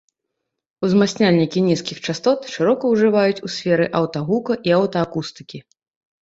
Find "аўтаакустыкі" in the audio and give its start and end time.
4.81-5.63